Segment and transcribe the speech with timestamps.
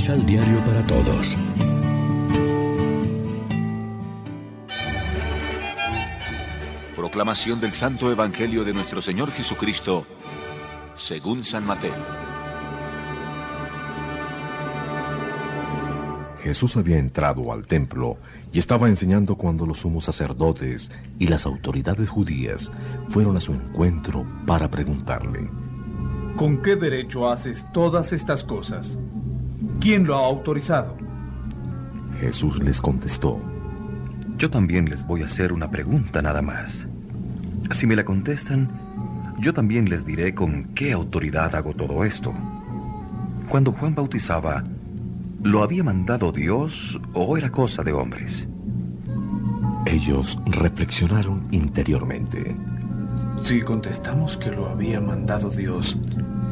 [0.00, 1.36] Misal Diario para Todos.
[6.96, 10.06] Proclamación del Santo Evangelio de nuestro Señor Jesucristo,
[10.94, 11.92] según San Mateo.
[16.44, 18.16] Jesús había entrado al templo
[18.54, 22.72] y estaba enseñando cuando los sumos sacerdotes y las autoridades judías
[23.10, 25.50] fueron a su encuentro para preguntarle,
[26.36, 28.96] ¿Con qué derecho haces todas estas cosas?
[29.80, 30.94] ¿Quién lo ha autorizado?
[32.20, 33.40] Jesús les contestó,
[34.36, 36.86] Yo también les voy a hacer una pregunta nada más.
[37.72, 38.70] Si me la contestan,
[39.38, 42.34] yo también les diré con qué autoridad hago todo esto.
[43.48, 44.64] Cuando Juan bautizaba,
[45.42, 48.46] ¿lo había mandado Dios o era cosa de hombres?
[49.86, 52.54] Ellos reflexionaron interiormente.
[53.42, 55.96] Si contestamos que lo había mandado Dios,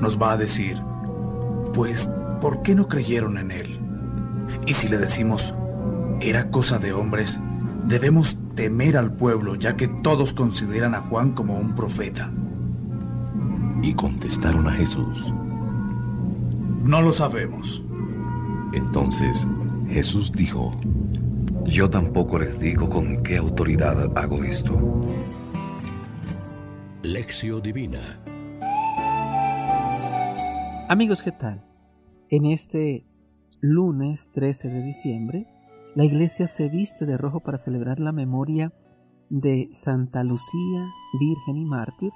[0.01, 0.81] nos va a decir,
[1.75, 2.09] pues,
[2.41, 3.81] ¿por qué no creyeron en Él?
[4.67, 5.55] Y si le decimos,
[6.21, 7.41] era cosa de hombres,
[7.87, 12.31] debemos temer al pueblo, ya que todos consideran a Juan como un profeta.
[13.83, 15.33] Y contestaron a Jesús.
[16.85, 17.83] No lo sabemos.
[18.73, 19.47] Entonces
[19.89, 20.73] Jesús dijo,
[21.65, 24.77] Yo tampoco les digo con qué autoridad hago esto.
[27.03, 28.19] Lección Divina.
[30.89, 31.68] Amigos, ¿qué tal?
[32.31, 33.07] En este
[33.63, 35.47] lunes 13 de diciembre,
[35.95, 38.71] la iglesia se viste de rojo para celebrar la memoria
[39.31, 40.87] de Santa Lucía,
[41.19, 42.13] Virgen y Mártir,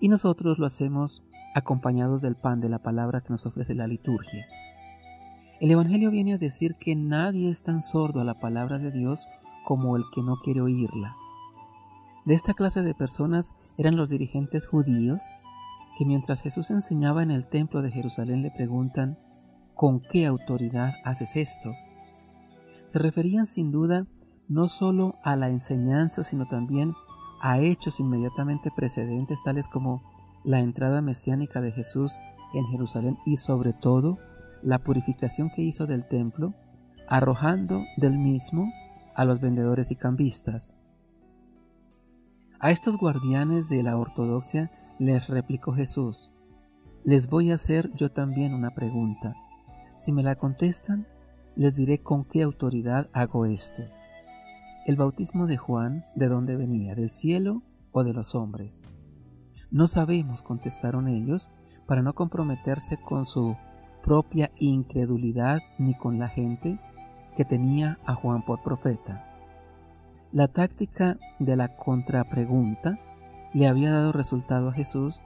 [0.00, 1.22] y nosotros lo hacemos
[1.54, 4.46] acompañados del pan de la palabra que nos ofrece la liturgia.
[5.60, 9.28] El Evangelio viene a decir que nadie es tan sordo a la palabra de Dios
[9.64, 11.14] como el que no quiere oírla.
[12.24, 15.22] De esta clase de personas eran los dirigentes judíos
[15.96, 19.16] que mientras Jesús enseñaba en el templo de Jerusalén le preguntan,
[19.76, 21.72] ¿con qué autoridad haces esto?
[22.86, 24.06] Se referían sin duda
[24.48, 26.94] no solo a la enseñanza, sino también
[27.40, 30.02] a hechos inmediatamente precedentes, tales como
[30.44, 32.18] la entrada mesiánica de Jesús
[32.54, 34.18] en Jerusalén y sobre todo
[34.62, 36.54] la purificación que hizo del templo,
[37.06, 38.72] arrojando del mismo
[39.14, 40.76] a los vendedores y cambistas.
[42.58, 46.32] A estos guardianes de la ortodoxia les replicó Jesús,
[47.04, 49.36] les voy a hacer yo también una pregunta.
[49.96, 51.06] Si me la contestan,
[51.54, 53.82] les diré con qué autoridad hago esto.
[54.84, 56.94] ¿El bautismo de Juan de dónde venía?
[56.94, 57.62] ¿Del cielo
[57.92, 58.84] o de los hombres?
[59.70, 61.48] No sabemos, contestaron ellos,
[61.86, 63.56] para no comprometerse con su
[64.04, 66.78] propia incredulidad ni con la gente
[67.34, 69.24] que tenía a Juan por profeta.
[70.30, 72.98] La táctica de la contrapregunta
[73.54, 75.22] le había dado resultado a Jesús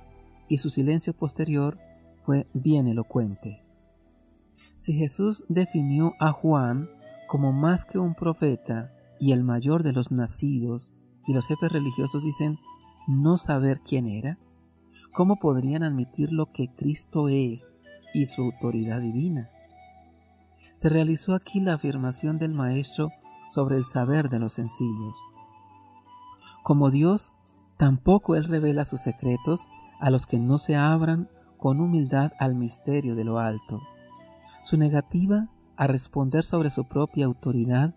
[0.47, 1.77] y su silencio posterior
[2.25, 3.65] fue bien elocuente.
[4.81, 6.89] Si Jesús definió a Juan
[7.29, 10.91] como más que un profeta y el mayor de los nacidos,
[11.27, 12.59] y los jefes religiosos dicen
[13.07, 14.39] no saber quién era,
[15.13, 17.71] ¿cómo podrían admitir lo que Cristo es
[18.15, 19.51] y su autoridad divina?
[20.77, 23.11] Se realizó aquí la afirmación del Maestro
[23.51, 25.19] sobre el saber de los sencillos.
[26.63, 27.35] Como Dios,
[27.77, 29.69] tampoco Él revela sus secretos
[30.01, 33.83] a los que no se abran con humildad al misterio de lo alto.
[34.63, 37.95] Su negativa a responder sobre su propia autoridad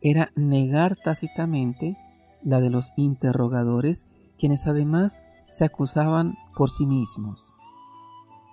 [0.00, 1.96] era negar tácitamente
[2.42, 4.06] la de los interrogadores,
[4.38, 7.54] quienes además se acusaban por sí mismos.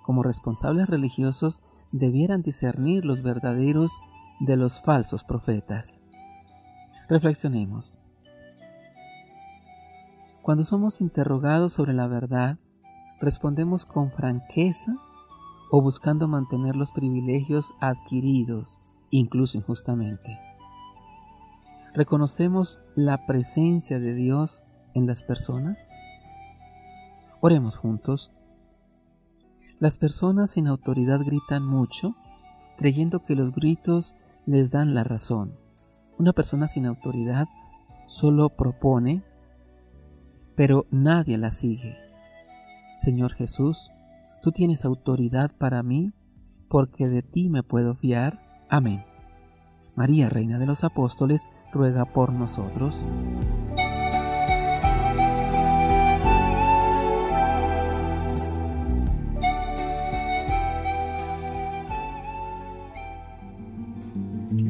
[0.04, 4.00] Como responsables religiosos debieran discernir los verdaderos
[4.40, 6.00] de los falsos profetas.
[7.08, 7.98] Reflexionemos.
[10.42, 12.58] Cuando somos interrogados sobre la verdad,
[13.20, 14.96] respondemos con franqueza
[15.70, 18.78] o buscando mantener los privilegios adquiridos,
[19.10, 20.38] incluso injustamente.
[21.94, 24.62] ¿Reconocemos la presencia de Dios
[24.94, 25.88] en las personas?
[27.40, 28.30] Oremos juntos.
[29.78, 32.16] Las personas sin autoridad gritan mucho,
[32.76, 34.14] creyendo que los gritos
[34.46, 35.56] les dan la razón.
[36.18, 37.46] Una persona sin autoridad
[38.06, 39.22] solo propone,
[40.56, 41.96] pero nadie la sigue.
[42.94, 43.90] Señor Jesús,
[44.42, 46.12] tú tienes autoridad para mí,
[46.68, 48.40] porque de ti me puedo fiar.
[48.68, 49.04] Amén.
[49.96, 53.04] María, Reina de los Apóstoles, ruega por nosotros.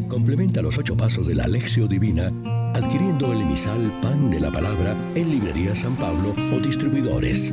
[0.09, 2.33] Complementa los ocho pasos de la Alexio Divina
[2.75, 7.53] adquiriendo el emisal Pan de la Palabra en Librería San Pablo o Distribuidores.